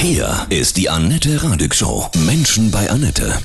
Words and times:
Hier 0.00 0.46
ist 0.48 0.76
die 0.76 0.88
Annette 0.88 1.42
Radig 1.42 1.74
Show. 1.74 2.08
Menschen 2.24 2.70
bei 2.70 2.88
Annette. 2.88 3.36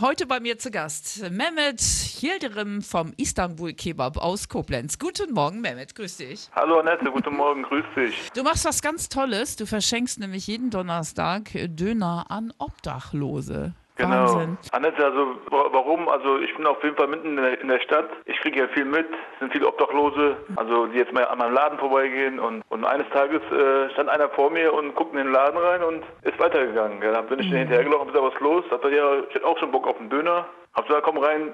Heute 0.00 0.26
bei 0.26 0.38
mir 0.38 0.56
zu 0.56 0.70
Gast 0.70 1.28
Mehmet 1.28 1.82
Yildirim 2.22 2.82
vom 2.82 3.12
Istanbul 3.16 3.72
Kebab 3.72 4.16
aus 4.16 4.48
Koblenz. 4.48 5.00
Guten 5.00 5.34
Morgen, 5.34 5.60
Mehmet, 5.60 5.96
grüß 5.96 6.18
dich. 6.18 6.50
Hallo 6.54 6.78
Annette, 6.78 7.10
guten 7.10 7.34
Morgen, 7.34 7.64
grüß 7.64 7.84
dich. 7.96 8.14
Du 8.32 8.44
machst 8.44 8.64
was 8.64 8.80
ganz 8.80 9.08
Tolles. 9.08 9.56
Du 9.56 9.66
verschenkst 9.66 10.20
nämlich 10.20 10.46
jeden 10.46 10.70
Donnerstag 10.70 11.50
Döner 11.52 12.26
an 12.28 12.52
Obdachlose. 12.58 13.74
Genau. 13.98 14.22
Wahnsinn. 14.34 14.56
Annette, 14.72 15.04
also 15.04 15.34
wa- 15.50 15.68
warum? 15.72 16.08
Also 16.08 16.38
ich 16.38 16.54
bin 16.56 16.66
auf 16.66 16.82
jeden 16.82 16.96
Fall 16.96 17.08
mitten 17.08 17.36
in 17.36 17.36
der, 17.36 17.60
in 17.60 17.68
der 17.68 17.80
Stadt. 17.80 18.08
Ich 18.24 18.38
kriege 18.40 18.60
ja 18.60 18.68
viel 18.68 18.84
mit. 18.84 19.06
Es 19.34 19.38
sind 19.40 19.52
viele 19.52 19.66
Obdachlose, 19.66 20.36
also 20.56 20.86
die 20.86 20.98
jetzt 20.98 21.12
mal 21.12 21.26
an 21.26 21.38
meinem 21.38 21.52
Laden 21.54 21.78
vorbeigehen. 21.78 22.38
Und, 22.38 22.62
und 22.68 22.84
eines 22.84 23.08
Tages 23.10 23.42
äh, 23.52 23.90
stand 23.90 24.08
einer 24.08 24.28
vor 24.30 24.50
mir 24.50 24.72
und 24.72 24.94
guckte 24.94 25.18
in 25.18 25.24
den 25.26 25.32
Laden 25.32 25.58
rein 25.58 25.82
und 25.82 26.04
ist 26.22 26.38
weitergegangen. 26.38 27.02
Ja, 27.02 27.12
dann 27.12 27.26
bin 27.26 27.40
ich 27.40 27.50
mhm. 27.50 27.56
hinterhergelaufen, 27.56 28.08
ist 28.08 28.16
da 28.16 28.22
was 28.22 28.38
los? 28.40 28.64
Hat 28.70 28.84
er 28.84 28.90
ja, 28.90 29.18
ich 29.28 29.34
hätte 29.34 29.46
auch 29.46 29.58
schon 29.58 29.70
Bock 29.70 29.86
auf 29.86 29.98
einen 29.98 30.10
Döner. 30.10 30.46
Hab 30.74 30.86
gesagt, 30.86 31.04
komm 31.04 31.18
rein, 31.18 31.52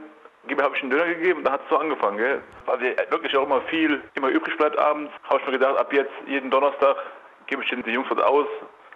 habe 0.60 0.76
ich 0.76 0.82
einen 0.82 0.90
Döner 0.90 1.06
gegeben 1.06 1.38
und 1.38 1.44
dann 1.44 1.54
hat 1.54 1.62
es 1.62 1.70
so 1.70 1.78
angefangen, 1.78 2.18
gell? 2.18 2.42
Weil 2.66 2.80
wir 2.80 2.96
wirklich 3.10 3.34
auch 3.36 3.44
immer 3.46 3.62
viel, 3.62 4.02
immer 4.14 4.28
übrig 4.28 4.56
bleibt 4.58 4.78
abends, 4.78 5.10
habe 5.24 5.40
ich 5.40 5.46
mir 5.46 5.52
gedacht, 5.52 5.78
ab 5.78 5.92
jetzt 5.92 6.12
jeden 6.26 6.50
Donnerstag 6.50 6.96
gebe 7.46 7.62
ich 7.62 7.70
den 7.70 7.82
Jungs 7.86 8.08
was 8.10 8.22
aus, 8.22 8.46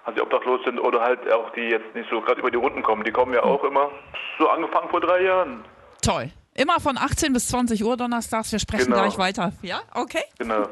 also 0.08 0.16
die 0.16 0.22
obdachlos 0.22 0.60
sind 0.64 0.78
oder 0.78 1.00
halt 1.00 1.30
auch 1.32 1.50
die 1.52 1.60
jetzt 1.60 1.94
nicht 1.94 2.08
so 2.10 2.20
gerade 2.20 2.40
über 2.40 2.50
die 2.50 2.56
Runden 2.56 2.82
kommen. 2.82 3.04
Die 3.04 3.10
kommen 3.12 3.34
ja 3.34 3.42
auch 3.42 3.62
immer. 3.64 3.90
So 4.38 4.48
angefangen 4.48 4.88
vor 4.88 5.00
drei 5.00 5.22
Jahren. 5.22 5.64
Toll. 6.02 6.30
Immer 6.54 6.80
von 6.80 6.96
18 6.96 7.32
bis 7.32 7.48
20 7.48 7.84
Uhr 7.84 7.96
donnerstags. 7.96 8.50
Wir 8.50 8.58
sprechen 8.58 8.86
Genau. 8.86 8.96
gleich 9.02 9.18
weiter. 9.18 9.52
Ja, 9.62 9.80
okay. 9.94 10.22
Genau. 10.38 10.66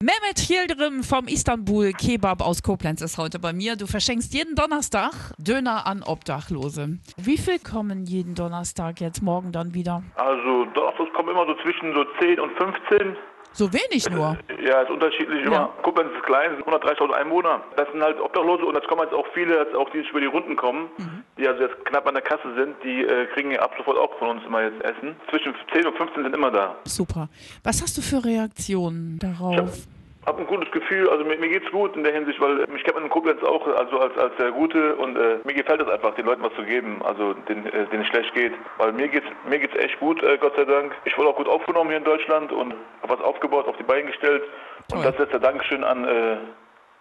Mehmet 0.00 0.50
Yildirim 0.50 1.04
vom 1.04 1.28
Istanbul 1.28 1.92
Kebab 1.92 2.42
aus 2.42 2.64
Koblenz 2.64 3.00
ist 3.02 3.18
heute 3.18 3.38
bei 3.38 3.52
mir. 3.52 3.76
Du 3.76 3.86
verschenkst 3.86 4.34
jeden 4.34 4.56
Donnerstag 4.56 5.12
Döner 5.38 5.86
an 5.86 6.02
Obdachlose. 6.02 6.98
Wie 7.16 7.38
viel 7.38 7.60
kommen 7.60 8.04
jeden 8.06 8.34
Donnerstag 8.34 9.00
jetzt 9.00 9.22
morgen 9.22 9.52
dann 9.52 9.74
wieder? 9.74 10.02
Also 10.16 10.64
Donnerstags 10.74 11.12
kommen 11.14 11.28
immer 11.28 11.46
so 11.46 11.54
zwischen 11.62 11.94
so 11.94 12.04
10 12.20 12.40
und 12.40 12.50
15. 12.58 13.16
So 13.52 13.72
wenig 13.72 14.08
nur. 14.10 14.36
Ja, 14.64 14.82
ist 14.82 14.90
unterschiedlich 14.90 15.44
immer. 15.44 15.56
Ja. 15.56 15.70
Koblenz 15.82 16.10
ist 16.14 16.22
klein, 16.24 16.50
sind 16.56 16.66
130.000 16.66 17.10
Einwohner. 17.12 17.62
Das 17.76 17.90
sind 17.92 18.02
halt 18.02 18.20
Obdachlose 18.20 18.64
und 18.64 18.74
jetzt 18.74 18.88
kommen 18.88 19.02
jetzt 19.02 19.14
auch 19.14 19.26
viele, 19.34 19.58
jetzt 19.58 19.74
auch 19.74 19.90
die 19.90 19.98
jetzt 19.98 20.10
über 20.10 20.20
die 20.20 20.26
Runden 20.26 20.56
kommen, 20.56 20.90
die 21.38 21.46
also 21.46 21.62
jetzt 21.62 21.84
knapp 21.84 22.06
an 22.06 22.14
der 22.14 22.22
Kasse 22.22 22.54
sind, 22.56 22.76
die 22.82 23.04
äh, 23.04 23.26
kriegen 23.34 23.50
ja 23.50 23.60
ab 23.60 23.72
sofort 23.76 23.98
auch 23.98 24.18
von 24.18 24.28
uns 24.30 24.44
immer 24.44 24.62
jetzt 24.62 24.82
Essen. 24.82 25.16
Zwischen 25.30 25.54
10 25.72 25.86
und 25.86 25.96
15 25.96 26.22
sind 26.22 26.34
immer 26.34 26.50
da. 26.50 26.76
Super. 26.84 27.28
Was 27.62 27.82
hast 27.82 27.96
du 27.98 28.02
für 28.02 28.24
Reaktionen 28.24 29.18
darauf? 29.18 29.86
Hab 30.24 30.38
ein 30.38 30.46
gutes 30.46 30.70
Gefühl, 30.70 31.08
also 31.10 31.24
mir, 31.24 31.36
mir 31.36 31.48
geht's 31.48 31.68
gut 31.72 31.96
in 31.96 32.04
der 32.04 32.12
Hinsicht, 32.12 32.40
weil 32.40 32.64
mich 32.68 32.84
kennt 32.84 32.94
man 32.94 33.04
in 33.04 33.10
Koblenz 33.10 33.42
auch 33.42 33.66
also 33.66 33.98
als, 33.98 34.16
als 34.16 34.32
sehr 34.38 34.52
Gute 34.52 34.94
und 34.94 35.16
äh, 35.16 35.38
mir 35.42 35.54
gefällt 35.54 35.80
es 35.80 35.88
einfach, 35.88 36.14
den 36.14 36.26
Leuten 36.26 36.42
was 36.42 36.54
zu 36.54 36.62
geben, 36.62 37.02
also 37.02 37.34
denen, 37.34 37.66
äh, 37.66 37.86
denen 37.86 38.02
es 38.02 38.08
schlecht 38.08 38.32
geht. 38.32 38.52
Weil 38.78 38.92
mir 38.92 39.08
geht's 39.08 39.26
mir 39.48 39.58
geht's 39.58 39.74
echt 39.74 39.98
gut, 39.98 40.22
äh, 40.22 40.38
Gott 40.38 40.54
sei 40.56 40.64
Dank. 40.64 40.94
Ich 41.04 41.18
wurde 41.18 41.28
auch 41.30 41.36
gut 41.36 41.48
aufgenommen 41.48 41.90
hier 41.90 41.98
in 41.98 42.04
Deutschland 42.04 42.52
und 42.52 42.72
habe 43.02 43.14
was 43.14 43.20
aufgebaut, 43.20 43.66
auf 43.66 43.76
die 43.78 43.82
Beine 43.82 44.04
gestellt. 44.06 44.44
Toll. 44.88 44.98
Und 44.98 45.04
das 45.04 45.18
ist 45.18 45.32
der 45.32 45.40
Dankeschön 45.40 45.82
an, 45.82 46.04
äh, 46.04 46.36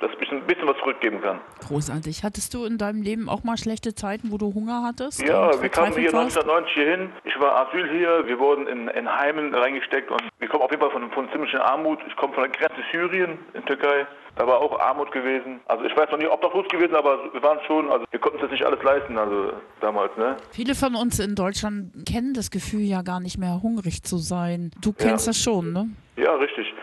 dass 0.02 0.11
ich 0.19 0.31
ein 0.31 0.45
bisschen 0.45 0.67
was 0.67 0.77
zurückgeben 0.77 1.21
kann. 1.21 1.39
Großartig. 1.67 2.23
Hattest 2.23 2.53
du 2.53 2.66
in 2.66 2.77
deinem 2.77 3.02
Leben 3.02 3.30
auch 3.30 3.44
mal 3.44 3.57
schlechte 3.57 3.95
Zeiten, 3.95 4.31
wo 4.31 4.38
du 4.38 4.53
Hunger 4.53 4.83
hattest? 4.83 5.21
Ja, 5.21 5.61
wir 5.61 5.69
kamen 5.69 5.93
hier 5.93 6.09
verzweifelt 6.09 6.13
warst? 6.13 6.38
1990 6.38 6.73
hier 6.73 6.97
hin. 6.97 7.09
Ich 7.23 7.39
war 7.39 7.67
Asyl 7.67 7.89
hier. 7.89 8.27
Wir 8.27 8.39
wurden 8.39 8.67
in, 8.67 8.88
in 8.89 9.09
Heimen 9.09 9.53
reingesteckt 9.53 10.09
und 10.11 10.21
wir 10.39 10.47
kommen 10.47 10.63
auf 10.63 10.71
jeden 10.71 10.81
Fall 10.81 10.91
von, 10.91 11.09
von 11.11 11.30
ziemlichen 11.31 11.59
Armut. 11.59 11.99
Ich 12.08 12.16
komme 12.16 12.33
von 12.33 12.43
der 12.43 12.52
Grenze 12.52 12.81
Syrien 12.91 13.38
in 13.53 13.66
Türkei. 13.66 14.08
Da 14.35 14.47
war 14.47 14.59
auch 14.59 14.80
Armut 14.80 15.11
gewesen. 15.11 15.59
Also 15.66 15.83
ich 15.83 15.91
jetzt 15.91 16.11
noch 16.11 16.17
nie 16.17 16.27
obdachlos 16.27 16.67
gewesen, 16.69 16.95
aber 16.95 17.33
wir 17.33 17.43
waren 17.43 17.59
schon, 17.67 17.91
also 17.91 18.05
wir 18.09 18.19
konnten 18.19 18.39
das 18.39 18.49
nicht 18.49 18.63
alles 18.65 18.81
leisten, 18.81 19.17
also 19.17 19.53
damals, 19.81 20.15
ne? 20.17 20.38
Viele 20.52 20.73
von 20.73 20.95
uns 20.95 21.19
in 21.19 21.36
Deutschland 21.36 21.91
kennen 22.08 22.33
das 22.33 22.49
Gefühl 22.49 22.81
ja 22.81 23.02
gar 23.02 23.19
nicht 23.19 23.38
mehr, 23.38 23.61
hungrig 23.61 24.03
zu 24.03 24.17
sein. 24.17 24.71
Du 24.81 24.93
kennst 24.93 25.27
das 25.27 25.37
schon, 25.37 25.73
ne? 25.73 25.89
Ja, 26.15 26.33
richtig. 26.36 26.73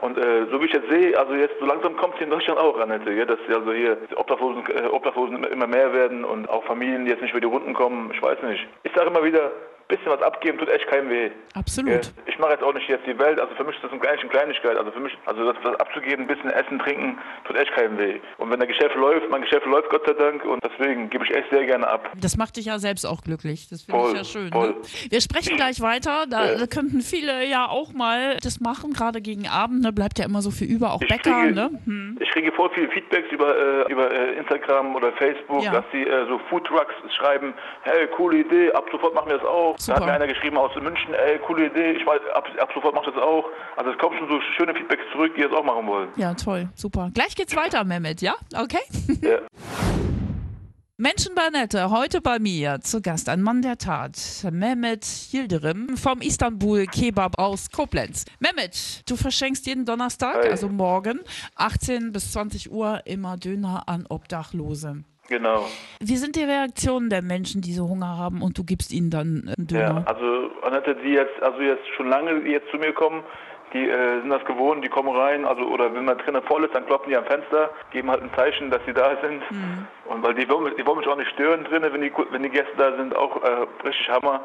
Und 0.00 0.16
äh, 0.16 0.46
so 0.50 0.60
wie 0.60 0.66
ich 0.66 0.72
jetzt 0.72 0.88
sehe, 0.88 1.18
also 1.18 1.34
jetzt 1.34 1.58
so 1.58 1.66
langsam 1.66 1.96
kommt 1.96 2.14
es 2.14 2.18
hier 2.18 2.26
in 2.26 2.30
Deutschland 2.30 2.60
auch, 2.60 2.78
Annette, 2.78 3.10
ja, 3.12 3.24
dass 3.24 3.38
also 3.48 3.72
hier 3.72 3.98
Obdachlosen, 4.16 4.64
äh, 4.66 4.86
Obdachlosen 4.86 5.36
immer, 5.36 5.50
immer 5.50 5.66
mehr 5.66 5.92
werden 5.92 6.24
und 6.24 6.48
auch 6.48 6.64
Familien, 6.64 7.04
die 7.04 7.10
jetzt 7.10 7.20
nicht 7.20 7.32
über 7.32 7.40
die 7.40 7.46
Runden 7.46 7.74
kommen, 7.74 8.10
ich 8.14 8.22
weiß 8.22 8.40
nicht. 8.42 8.66
Ich 8.84 8.92
sage 8.94 9.08
immer 9.08 9.24
wieder, 9.24 9.50
bisschen 9.88 10.06
was 10.12 10.22
abgeben 10.22 10.58
tut 10.58 10.68
echt 10.68 10.86
keinem 10.88 11.10
weh. 11.10 11.30
Absolut. 11.54 12.12
Ich 12.26 12.38
mache 12.38 12.52
jetzt 12.52 12.62
auch 12.62 12.74
nicht 12.74 12.88
jetzt 12.88 13.06
die 13.06 13.18
Welt, 13.18 13.40
also 13.40 13.54
für 13.54 13.64
mich 13.64 13.74
ist 13.76 13.84
das 13.84 13.90
eine 13.90 14.00
Kleinigkeit. 14.30 14.76
Also 14.76 14.90
für 14.92 15.00
mich, 15.00 15.16
also 15.24 15.50
das, 15.50 15.56
das 15.64 15.74
abzugeben, 15.80 16.24
ein 16.24 16.28
bisschen 16.28 16.50
Essen, 16.50 16.78
trinken, 16.78 17.18
tut 17.46 17.56
echt 17.56 17.72
keinem 17.72 17.98
weh. 17.98 18.20
Und 18.36 18.50
wenn 18.50 18.58
der 18.58 18.68
Geschäft 18.68 18.94
läuft, 18.94 19.28
mein 19.30 19.42
Geschäft 19.42 19.66
läuft 19.66 19.88
Gott 19.90 20.06
sei 20.06 20.12
Dank 20.12 20.44
und 20.44 20.62
deswegen 20.62 21.08
gebe 21.10 21.24
ich 21.24 21.34
echt 21.34 21.50
sehr 21.50 21.64
gerne 21.64 21.86
ab. 21.88 22.10
Das 22.20 22.36
macht 22.36 22.56
dich 22.56 22.66
ja 22.66 22.78
selbst 22.78 23.04
auch 23.06 23.22
glücklich. 23.22 23.68
Das 23.70 23.82
finde 23.82 24.08
ich 24.10 24.16
ja 24.18 24.24
schön. 24.24 24.48
Ne? 24.50 24.74
Wir 25.10 25.20
sprechen 25.20 25.56
gleich 25.56 25.80
weiter. 25.80 26.26
Da 26.28 26.52
Ja. 26.52 26.66
könnten 26.66 27.00
viele 27.00 27.44
ja 27.46 27.66
auch 27.66 27.92
mal 27.92 28.36
das 28.42 28.60
machen, 28.60 28.92
gerade 28.92 29.20
gegen 29.22 29.48
Abend. 29.48 29.82
Ne? 29.82 29.92
Bleibt 29.92 30.18
ja 30.18 30.26
immer 30.26 30.42
so 30.42 30.50
viel 30.50 30.68
über, 30.70 30.92
auch 30.92 31.00
Ich 31.02 31.08
Bäcker. 31.08 31.42
kriege- 31.42 31.54
Ne? 31.54 31.70
Hm. 31.86 32.18
Ich 32.20 32.28
kriege 32.30 32.52
voll 32.52 32.70
viele 32.74 32.88
Feedbacks 32.90 33.30
über, 33.32 33.56
äh, 33.86 33.90
über 33.90 34.10
äh, 34.10 34.34
Instagram 34.34 34.94
oder 34.94 35.12
Facebook, 35.14 35.62
Ja. 35.62 35.72
dass 35.72 35.84
sie 35.92 36.02
äh, 36.02 36.26
so 36.28 36.38
Foodtrucks 36.50 36.92
schreiben, 37.16 37.54
hey, 37.82 38.06
coole 38.08 38.38
Idee, 38.38 38.70
ab 38.72 38.84
sofort 38.92 39.14
machen 39.14 39.30
wir 39.30 39.38
das 39.38 39.46
auch. 39.46 39.77
Super. 39.78 40.00
Da 40.00 40.06
hat 40.06 40.06
mir 40.06 40.24
einer 40.24 40.32
geschrieben 40.32 40.56
aus 40.56 40.74
München, 40.74 41.14
ey, 41.14 41.38
coole 41.46 41.66
Idee, 41.66 41.92
ich 41.92 42.06
weiß, 42.06 42.20
ab, 42.34 42.48
ab 42.60 42.70
sofort 42.74 42.94
mach 42.94 43.06
ich 43.06 43.14
das 43.14 43.22
auch. 43.22 43.44
Also 43.76 43.90
es 43.90 43.98
kommen 43.98 44.18
schon 44.18 44.28
so 44.28 44.40
schöne 44.56 44.74
Feedbacks 44.74 45.02
zurück, 45.12 45.32
die 45.36 45.42
das 45.42 45.52
auch 45.52 45.64
machen 45.64 45.86
wollen. 45.86 46.08
Ja, 46.16 46.34
toll. 46.34 46.68
Super. 46.74 47.10
Gleich 47.14 47.34
geht's 47.34 47.54
weiter, 47.56 47.84
Mehmet, 47.84 48.20
ja? 48.20 48.34
Okay? 48.54 48.82
Ja. 49.22 49.38
Menschen 51.00 51.36
bei 51.36 51.48
Nette, 51.50 51.90
heute 51.90 52.20
bei 52.20 52.40
mir 52.40 52.80
zu 52.80 53.00
Gast 53.00 53.28
ein 53.28 53.40
Mann 53.40 53.62
der 53.62 53.78
Tat, 53.78 54.18
Mehmet 54.50 55.06
Yildirim 55.30 55.96
vom 55.96 56.20
Istanbul 56.20 56.86
Kebab 56.86 57.38
aus 57.38 57.70
Koblenz. 57.70 58.24
Mehmet, 58.40 59.08
du 59.08 59.14
verschenkst 59.14 59.64
jeden 59.68 59.84
Donnerstag, 59.84 60.34
Hi. 60.42 60.50
also 60.50 60.68
morgen, 60.68 61.20
18 61.54 62.10
bis 62.10 62.32
20 62.32 62.72
Uhr 62.72 63.02
immer 63.04 63.36
Döner 63.36 63.84
an 63.86 64.06
Obdachlose. 64.08 65.04
Genau. 65.28 65.66
Wie 66.00 66.16
sind 66.16 66.36
die 66.36 66.42
Reaktionen 66.42 67.10
der 67.10 67.22
Menschen, 67.22 67.60
die 67.60 67.72
so 67.72 67.88
Hunger 67.88 68.16
haben 68.16 68.40
und 68.42 68.56
du 68.58 68.64
gibst 68.64 68.92
ihnen 68.92 69.10
dann 69.10 69.52
einen 69.56 69.66
Ja, 69.70 69.88
Döner? 69.88 70.02
also 70.06 70.50
Annette, 70.62 70.96
die 71.04 71.10
jetzt, 71.10 71.42
also 71.42 71.60
jetzt 71.60 71.86
schon 71.96 72.08
lange 72.08 72.32
jetzt 72.48 72.70
zu 72.70 72.78
mir 72.78 72.92
kommen, 72.92 73.22
die 73.74 73.86
äh, 73.86 74.20
sind 74.22 74.30
das 74.30 74.42
gewohnt, 74.46 74.82
die 74.82 74.88
kommen 74.88 75.14
rein, 75.14 75.44
also 75.44 75.62
oder 75.64 75.92
wenn 75.94 76.06
man 76.06 76.16
drinnen 76.16 76.42
voll 76.44 76.64
ist, 76.64 76.74
dann 76.74 76.86
klopfen 76.86 77.10
die 77.10 77.16
am 77.16 77.26
Fenster, 77.26 77.70
geben 77.90 78.10
halt 78.10 78.22
ein 78.22 78.30
Zeichen, 78.34 78.70
dass 78.70 78.80
sie 78.86 78.94
da 78.94 79.10
sind. 79.22 79.42
Und 80.06 80.22
weil 80.22 80.34
die 80.34 80.48
wollen, 80.48 80.72
die 80.78 80.86
wollen 80.86 80.98
mich 80.98 81.06
auch 81.06 81.16
nicht 81.18 81.30
stören 81.32 81.64
drinnen, 81.64 81.92
wenn 81.92 82.00
die 82.00 82.12
wenn 82.30 82.42
die 82.42 82.48
Gäste 82.48 82.72
da 82.78 82.96
sind, 82.96 83.14
auch 83.14 83.42
äh, 83.44 83.66
richtig 83.86 84.08
Hammer, 84.08 84.36
äh, 84.36 84.40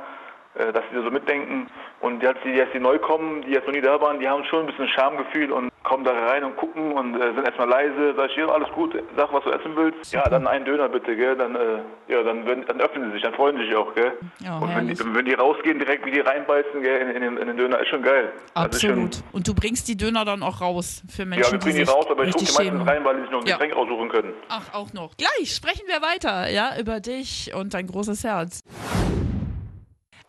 dass 0.55 0.83
sie 0.91 1.01
so 1.03 1.09
mitdenken. 1.11 1.67
Und 1.99 2.21
die, 2.21 2.27
die 2.43 2.49
jetzt 2.51 2.73
die 2.73 2.79
neu 2.79 2.99
kommen, 2.99 3.41
die 3.43 3.51
jetzt 3.51 3.65
noch 3.65 3.73
nie 3.73 3.81
da 3.81 3.99
waren, 4.01 4.19
die 4.19 4.27
haben 4.27 4.43
schon 4.45 4.61
ein 4.61 4.65
bisschen 4.67 4.87
Schamgefühl 4.89 5.51
und 5.51 5.71
kommen 5.83 6.03
da 6.03 6.11
rein 6.11 6.43
und 6.43 6.55
gucken 6.57 6.91
und 6.93 7.15
äh, 7.15 7.33
sind 7.33 7.45
erstmal 7.45 7.67
leise. 7.69 8.13
Sag 8.15 8.29
ich, 8.29 8.35
ja, 8.37 8.47
alles 8.47 8.69
gut, 8.73 8.93
sag, 9.15 9.33
was 9.33 9.43
du 9.43 9.51
essen 9.51 9.75
willst. 9.75 10.13
Ja, 10.13 10.27
dann 10.29 10.45
einen 10.47 10.65
Döner 10.65 10.89
bitte, 10.89 11.15
gell? 11.15 11.35
Dann, 11.35 11.55
äh, 11.55 11.79
ja, 12.07 12.23
dann, 12.23 12.45
dann 12.45 12.81
öffnen 12.81 13.05
sie 13.07 13.13
sich, 13.13 13.23
dann 13.23 13.33
freuen 13.33 13.57
sie 13.57 13.65
sich 13.65 13.75
auch, 13.75 13.93
gell? 13.95 14.13
Ja, 14.39 14.57
und 14.59 14.75
wenn 14.75 14.87
die, 14.87 14.97
wenn 14.99 15.25
die 15.25 15.33
rausgehen, 15.33 15.79
direkt 15.79 16.05
wie 16.05 16.11
die 16.11 16.19
reinbeißen, 16.19 16.81
gell, 16.81 17.01
in, 17.01 17.09
in, 17.15 17.21
den, 17.21 17.37
in 17.37 17.47
den 17.47 17.57
Döner, 17.57 17.79
ist 17.79 17.87
schon 17.89 18.03
geil. 18.03 18.31
Also 18.53 18.65
Absolut. 18.87 19.23
Und 19.31 19.47
du 19.47 19.53
bringst 19.55 19.87
die 19.87 19.97
Döner 19.97 20.23
dann 20.25 20.43
auch 20.43 20.61
raus 20.61 21.03
für 21.09 21.21
Schon, 21.23 21.29
Menschen, 21.29 21.45
ja, 21.45 21.51
wir 21.53 21.59
bringen 21.59 21.77
die 21.77 21.83
die 21.85 21.89
raus, 21.89 22.05
aber 22.09 22.23
ich 22.23 22.35
rufe 22.35 22.41
richtig 22.41 22.49
die 22.49 22.53
meistens 22.63 22.79
schämen. 22.79 22.87
rein, 22.89 23.05
weil 23.05 23.15
die 23.15 23.21
sich 23.23 23.31
noch 23.31 23.41
ein 23.41 23.47
Ja. 23.47 23.55
Getränk 23.57 23.75
aussuchen 23.75 24.09
können. 24.09 24.33
Ach, 24.49 24.73
auch 24.73 24.93
noch. 24.93 25.15
Gleich 25.17 25.53
sprechen 25.55 25.83
wir 25.87 26.01
weiter, 26.01 26.49
ja, 26.49 26.71
über 26.79 26.99
dich 26.99 27.51
und 27.55 27.73
dein 27.73 27.87
großes 27.87 28.23
Herz. 28.23 28.61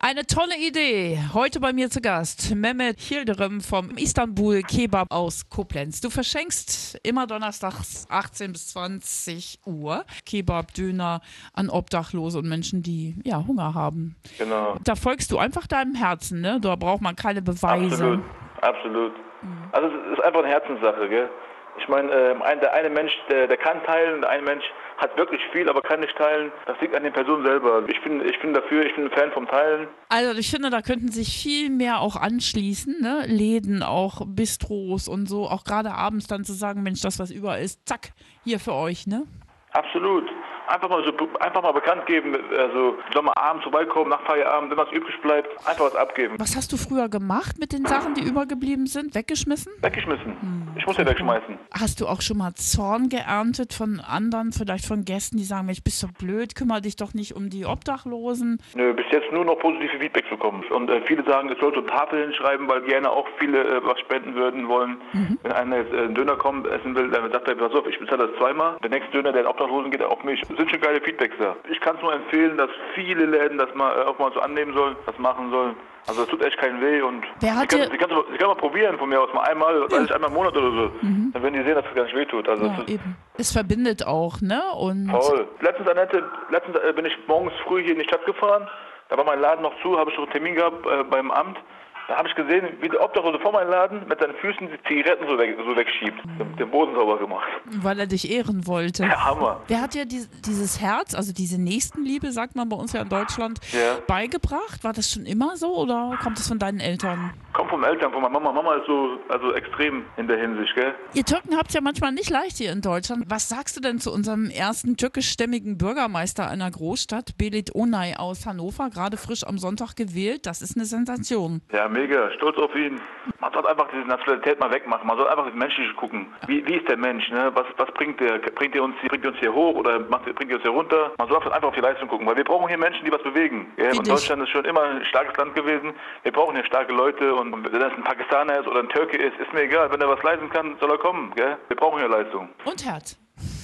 Eine 0.06 0.26
tolle 0.26 0.54
Idee. 0.58 1.18
Heute 1.32 1.60
bei 1.60 1.72
mir 1.72 1.88
zu 1.88 2.02
Gast 2.02 2.54
Mehmet 2.54 3.00
Hilderem 3.00 3.62
vom 3.62 3.88
Istanbul 3.96 4.60
Kebab 4.60 5.10
aus 5.10 5.48
Koblenz. 5.48 6.02
Du 6.02 6.10
verschenkst 6.10 7.00
immer 7.02 7.26
donnerstags 7.26 8.06
18 8.10 8.52
bis 8.52 8.68
20 8.74 9.60
Uhr 9.64 10.04
Kebab, 10.26 10.74
Döner 10.74 11.22
an 11.54 11.70
Obdachlose 11.70 12.38
und 12.40 12.46
Menschen, 12.50 12.82
die 12.82 13.14
ja 13.24 13.42
Hunger 13.46 13.72
haben. 13.72 14.16
Genau. 14.36 14.76
Da 14.84 14.94
folgst 14.94 15.32
du 15.32 15.38
einfach 15.38 15.66
deinem 15.66 15.94
Herzen, 15.94 16.42
ne? 16.42 16.58
Da 16.60 16.76
braucht 16.76 17.00
man 17.00 17.16
keine 17.16 17.40
Beweise. 17.40 17.94
Absolut, 17.94 18.20
absolut. 18.60 19.12
Mhm. 19.40 19.68
Also 19.72 19.88
es 19.88 20.18
ist 20.18 20.22
einfach 20.22 20.40
eine 20.40 20.48
Herzenssache, 20.48 21.08
gell? 21.08 21.30
Ich 21.78 21.88
meine, 21.88 22.12
ein, 22.44 22.60
der 22.60 22.74
eine 22.74 22.90
Mensch, 22.90 23.12
der, 23.30 23.48
der 23.48 23.56
kann 23.56 23.82
teilen, 23.84 24.20
der 24.20 24.28
eine 24.28 24.42
Mensch 24.42 24.64
hat 24.98 25.16
wirklich 25.16 25.40
viel, 25.52 25.68
aber 25.68 25.82
kann 25.82 26.00
nicht 26.00 26.16
teilen. 26.16 26.52
Das 26.66 26.80
liegt 26.80 26.94
an 26.94 27.02
den 27.02 27.12
Personen 27.12 27.44
selber. 27.44 27.82
Ich 27.88 28.00
bin, 28.02 28.24
ich 28.24 28.38
bin 28.40 28.54
dafür, 28.54 28.86
ich 28.86 28.94
bin 28.94 29.06
ein 29.06 29.10
Fan 29.10 29.32
vom 29.32 29.46
Teilen. 29.46 29.88
Also 30.08 30.38
ich 30.38 30.50
finde, 30.50 30.70
da 30.70 30.82
könnten 30.82 31.08
sich 31.08 31.42
viel 31.42 31.70
mehr 31.70 32.00
auch 32.00 32.16
anschließen, 32.16 33.00
ne? 33.00 33.24
Läden, 33.26 33.82
auch 33.82 34.22
Bistros 34.26 35.08
und 35.08 35.28
so, 35.28 35.46
auch 35.48 35.64
gerade 35.64 35.92
abends 35.92 36.26
dann 36.26 36.44
zu 36.44 36.52
sagen, 36.52 36.82
Mensch, 36.82 37.00
das 37.00 37.18
was 37.18 37.30
über 37.30 37.58
ist, 37.58 37.86
zack, 37.88 38.12
hier 38.44 38.60
für 38.60 38.74
euch, 38.74 39.06
ne? 39.06 39.24
Absolut. 39.72 40.24
Einfach 40.66 40.88
mal 40.88 41.04
so, 41.04 41.12
einfach 41.40 41.62
mal 41.62 41.72
bekannt 41.72 42.06
geben, 42.06 42.36
also 42.56 42.96
abends 43.36 43.62
vorbeikommen, 43.64 44.10
nach 44.10 44.22
Feierabend, 44.22 44.70
wenn 44.70 44.78
was 44.78 44.90
übrig 44.92 45.20
bleibt, 45.22 45.48
einfach 45.66 45.86
was 45.86 45.96
abgeben. 45.96 46.34
Was 46.38 46.56
hast 46.56 46.72
du 46.72 46.76
früher 46.76 47.08
gemacht 47.08 47.58
mit 47.58 47.72
den 47.72 47.84
Sachen, 47.84 48.14
die 48.14 48.22
übergeblieben 48.22 48.86
sind? 48.86 49.14
Weggeschmissen? 49.14 49.72
Weggeschmissen. 49.80 50.72
Ich 50.76 50.84
Ich 50.84 50.88
muss 50.88 50.98
ja 50.98 51.06
wegschmeißen. 51.06 51.58
Hast 51.72 52.02
du 52.02 52.06
auch 52.06 52.20
schon 52.20 52.36
mal 52.36 52.52
Zorn 52.52 53.08
geerntet 53.08 53.72
von 53.72 54.00
anderen, 54.00 54.52
vielleicht 54.52 54.84
von 54.84 55.06
Gästen, 55.06 55.38
die 55.38 55.44
sagen, 55.44 55.64
Mensch, 55.64 55.82
bist 55.82 56.02
du 56.02 56.08
blöd, 56.08 56.54
kümmere 56.54 56.82
dich 56.82 56.96
doch 56.96 57.14
nicht 57.14 57.34
um 57.34 57.48
die 57.48 57.64
Obdachlosen? 57.64 58.60
Nö, 58.74 58.92
bis 58.92 59.06
jetzt 59.10 59.32
nur 59.32 59.46
noch 59.46 59.58
positive 59.60 59.98
Feedbacks 59.98 60.28
bekommen. 60.28 60.62
Und 60.64 60.90
äh, 60.90 61.00
viele 61.06 61.24
sagen, 61.24 61.48
es 61.48 61.58
sollte 61.58 61.86
Tafeln 61.86 62.34
schreiben, 62.34 62.68
weil 62.68 62.82
gerne 62.82 63.08
auch 63.08 63.26
viele 63.38 63.64
äh, 63.64 63.80
was 63.82 63.98
spenden 64.00 64.34
würden 64.34 64.68
wollen. 64.68 64.98
Mhm. 65.14 65.38
Wenn 65.42 65.52
einer 65.52 65.78
jetzt 65.78 65.94
äh, 65.94 66.00
einen 66.00 66.14
Döner 66.14 66.36
kommt, 66.36 66.66
essen 66.66 66.94
will, 66.94 67.10
dann 67.10 67.32
sagt 67.32 67.48
er, 67.48 67.54
pass 67.54 67.72
auf, 67.72 67.86
ich 67.86 67.98
bezahle 67.98 68.28
das 68.28 68.36
zweimal. 68.36 68.76
Der 68.82 68.90
nächste 68.90 69.10
Döner, 69.12 69.32
der 69.32 69.40
in 69.40 69.46
Obdachlosen 69.46 69.90
geht, 69.90 70.02
auf 70.02 70.22
mich. 70.22 70.42
Das 70.54 70.60
sind 70.60 70.70
schon 70.70 70.80
geile 70.80 71.00
Feedbacks 71.00 71.34
da. 71.38 71.56
Ich 71.68 71.80
kann 71.80 71.96
es 71.96 72.02
nur 72.02 72.14
empfehlen, 72.14 72.56
dass 72.56 72.70
viele 72.94 73.26
Läden 73.26 73.58
das 73.58 73.74
mal 73.74 73.92
äh, 73.92 74.04
auch 74.04 74.18
mal 74.20 74.32
so 74.32 74.40
annehmen 74.40 74.72
sollen, 74.72 74.94
das 75.04 75.18
machen 75.18 75.50
sollen. 75.50 75.74
Also 76.06 76.22
es 76.22 76.28
tut 76.28 76.44
echt 76.44 76.58
keinen 76.58 76.80
weh 76.80 77.00
und 77.02 77.24
Wer 77.40 77.56
hat 77.56 77.72
sie, 77.72 77.78
kann, 77.78 77.90
sie, 77.90 78.36
kann, 78.38 78.46
mal 78.48 78.54
probieren 78.54 78.98
von 78.98 79.08
mir 79.08 79.20
aus, 79.20 79.32
mal 79.32 79.42
einmal, 79.44 79.86
ich, 79.90 80.14
einmal 80.14 80.28
im 80.28 80.34
Monat 80.34 80.54
oder 80.56 80.70
so. 80.70 80.90
Dann 81.00 81.42
werden 81.42 81.54
die 81.54 81.62
sehen, 81.62 81.74
dass 81.74 81.84
es 81.86 81.94
gar 81.94 82.04
nicht 82.04 82.14
weh 82.14 82.26
tut. 82.26 82.48
Also 82.48 82.64
Mhm. 82.64 82.74
Ja, 82.76 82.84
eben. 82.94 83.16
Es 83.38 83.52
verbindet 83.52 84.06
auch, 84.06 84.40
ne? 84.40 84.62
Und 84.78 85.08
Toll. 85.08 85.48
Letztens, 85.60 85.88
Annette, 85.88 86.22
letztens 86.50 86.76
äh, 86.76 86.92
bin 86.92 87.06
ich 87.06 87.16
morgens 87.26 87.54
früh 87.64 87.82
hier 87.82 87.94
in 87.94 87.98
die 87.98 88.04
Stadt 88.04 88.24
gefahren. 88.26 88.68
Da 89.08 89.16
war 89.16 89.24
mein 89.24 89.40
Laden 89.40 89.62
noch 89.62 89.74
zu, 89.82 89.98
habe 89.98 90.10
ich 90.10 90.16
noch 90.16 90.24
einen 90.24 90.32
Termin 90.32 90.54
gehabt 90.54 90.86
äh, 90.86 91.02
beim 91.04 91.30
Amt. 91.30 91.58
Da 92.06 92.16
habe 92.16 92.28
ich 92.28 92.34
gesehen, 92.34 92.68
wie 92.80 92.88
der 92.88 93.02
Obdachlose 93.02 93.38
vor 93.40 93.52
meinem 93.52 93.70
Laden 93.70 94.06
mit 94.06 94.20
seinen 94.20 94.34
Füßen 94.34 94.68
die 94.68 94.78
Zigaretten 94.88 95.26
so, 95.26 95.38
weg, 95.38 95.56
so 95.58 95.74
wegschiebt. 95.76 96.22
Den, 96.38 96.54
den 96.56 96.70
Boden 96.70 96.94
sauber 96.94 97.18
gemacht. 97.18 97.48
weil 97.82 97.98
er 97.98 98.06
dich 98.06 98.30
ehren 98.30 98.66
wollte. 98.66 99.04
Ja, 99.04 99.24
Hammer. 99.24 99.60
Wer 99.68 99.80
hat 99.80 99.94
dir 99.94 100.04
dies, 100.04 100.28
dieses 100.42 100.80
Herz, 100.80 101.14
also 101.14 101.32
diese 101.32 101.58
Nächstenliebe, 101.60 102.30
sagt 102.32 102.56
man 102.56 102.68
bei 102.68 102.76
uns 102.76 102.92
ja 102.92 103.00
in 103.00 103.08
Deutschland, 103.08 103.58
Ja. 103.72 103.96
beigebracht? 104.06 104.84
War 104.84 104.92
das 104.92 105.10
schon 105.10 105.24
immer 105.24 105.56
so 105.56 105.74
oder 105.76 106.18
kommt 106.22 106.38
es 106.38 106.46
von 106.48 106.58
deinen 106.58 106.80
Eltern? 106.80 107.32
Kommt 107.54 107.70
vom 107.70 107.84
Eltern, 107.84 108.12
von 108.12 108.20
meiner 108.20 108.40
Mama. 108.40 108.52
Mama 108.52 108.74
ist 108.74 108.86
so 108.86 109.16
also 109.28 109.52
extrem 109.54 110.04
in 110.16 110.26
der 110.26 110.38
Hinsicht, 110.38 110.74
gell? 110.74 110.92
Ihr 111.14 111.24
Türken 111.24 111.56
habt 111.56 111.72
ja 111.72 111.80
manchmal 111.80 112.10
nicht 112.10 112.28
leicht 112.28 112.56
hier 112.56 112.72
in 112.72 112.80
Deutschland. 112.80 113.26
Was 113.28 113.48
sagst 113.48 113.76
du 113.76 113.80
denn 113.80 114.00
zu 114.00 114.12
unserem 114.12 114.50
ersten 114.50 114.96
türkischstämmigen 114.96 115.78
Bürgermeister 115.78 116.48
einer 116.48 116.68
Großstadt, 116.68 117.38
Belit 117.38 117.72
Onay 117.72 118.16
aus 118.18 118.44
Hannover, 118.44 118.90
gerade 118.90 119.16
frisch 119.16 119.44
am 119.46 119.58
Sonntag 119.58 119.94
gewählt? 119.94 120.46
Das 120.46 120.62
ist 120.62 120.76
eine 120.76 120.84
Sensation. 120.84 121.62
Ja, 121.72 121.88
mega. 121.88 122.32
Stolz 122.32 122.58
auf 122.58 122.74
ihn. 122.74 123.00
Man 123.38 123.52
soll 123.52 123.66
einfach 123.68 123.88
diese 123.92 124.04
Nationalität 124.04 124.58
mal 124.58 124.72
wegmachen. 124.72 125.06
Man 125.06 125.16
soll 125.16 125.28
einfach 125.28 125.46
das 125.46 125.54
Menschliche 125.54 125.94
gucken. 125.94 126.26
Wie, 126.48 126.66
wie 126.66 126.74
ist 126.74 126.88
der 126.88 126.96
Mensch? 126.96 127.30
Ne? 127.30 127.52
Was, 127.54 127.66
was 127.76 127.88
bringt 127.94 128.18
der? 128.18 128.38
Bringt 128.38 128.74
er 128.74 128.82
uns, 128.82 128.96
bringt 129.06 129.24
er 129.24 129.30
uns 129.30 129.38
hier 129.38 129.54
hoch 129.54 129.76
oder 129.76 130.00
macht, 130.00 130.24
bringt 130.34 130.50
er 130.50 130.56
uns 130.56 130.62
hier 130.62 130.72
runter? 130.72 131.12
Man 131.18 131.28
soll 131.28 131.36
einfach 131.36 131.68
auf 131.68 131.74
die 131.74 131.80
Leistung 131.80 132.08
gucken, 132.08 132.26
weil 132.26 132.36
wir 132.36 132.44
brauchen 132.44 132.66
hier 132.66 132.78
Menschen, 132.78 133.04
die 133.04 133.12
was 133.12 133.22
bewegen. 133.22 133.72
Ja? 133.76 133.92
Deutschland 133.92 134.42
ist 134.42 134.50
schon 134.50 134.64
immer 134.64 134.82
ein 134.82 135.04
starkes 135.04 135.36
Land 135.36 135.54
gewesen. 135.54 135.92
Wir 136.24 136.32
brauchen 136.32 136.56
hier 136.56 136.64
starke 136.64 136.92
Leute 136.92 137.32
und 137.34 137.43
wenn 137.52 137.80
das 137.80 137.92
ein 137.92 138.04
Pakistaner 138.04 138.60
ist 138.60 138.66
oder 138.66 138.80
ein 138.80 138.88
Türke 138.88 139.16
ist, 139.16 139.38
ist 139.38 139.52
mir 139.52 139.62
egal. 139.62 139.90
Wenn 139.90 140.00
er 140.00 140.08
was 140.08 140.22
leisten 140.22 140.48
kann, 140.50 140.76
soll 140.80 140.90
er 140.90 140.98
kommen. 140.98 141.32
Gell? 141.34 141.56
Wir 141.68 141.76
brauchen 141.76 141.98
hier 141.98 142.08
Leistung. 142.08 142.48
Und 142.64 142.84
Herz. 142.84 143.16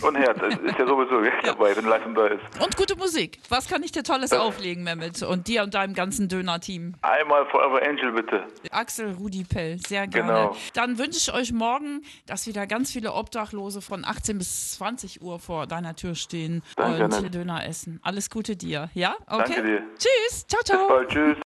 Und 0.02 0.16
Herz 0.16 0.36
ist 0.42 0.78
ja 0.78 0.86
sowieso 0.86 1.22
dabei, 1.44 1.76
wenn 1.76 1.84
Leistung 1.84 2.14
da 2.14 2.26
ist. 2.26 2.42
Und 2.60 2.76
gute 2.76 2.96
Musik. 2.96 3.38
Was 3.50 3.68
kann 3.68 3.82
ich 3.82 3.92
dir 3.92 4.02
Tolles 4.02 4.32
auflegen, 4.32 4.82
Mehmet? 4.82 5.22
Und 5.22 5.46
dir 5.46 5.62
und 5.62 5.74
deinem 5.74 5.94
ganzen 5.94 6.28
Döner-Team. 6.28 6.94
Einmal 7.02 7.46
Forever 7.46 7.80
Angel 7.86 8.12
bitte. 8.12 8.44
Axel 8.70 9.12
Rudi 9.12 9.44
Pell, 9.44 9.78
sehr 9.78 10.06
gerne. 10.08 10.32
Genau. 10.32 10.56
Dann 10.74 10.98
wünsche 10.98 11.18
ich 11.18 11.32
euch 11.32 11.52
morgen, 11.52 12.02
dass 12.26 12.46
wieder 12.46 12.66
ganz 12.66 12.90
viele 12.90 13.12
Obdachlose 13.12 13.80
von 13.80 14.04
18 14.04 14.38
bis 14.38 14.72
20 14.78 15.22
Uhr 15.22 15.38
vor 15.38 15.66
deiner 15.66 15.94
Tür 15.94 16.14
stehen 16.14 16.62
Danke, 16.76 17.04
und. 17.04 17.34
Döner 17.34 17.64
essen. 17.66 18.00
Alles 18.02 18.30
Gute 18.30 18.56
dir, 18.56 18.90
ja? 18.94 19.14
Okay. 19.26 19.44
Danke 19.46 19.62
dir. 19.62 19.82
Tschüss, 19.98 20.46
ciao, 20.48 20.60
Bis 20.60 20.70
ciao. 20.70 20.88
bald. 20.88 21.08
Tschüss. 21.10 21.38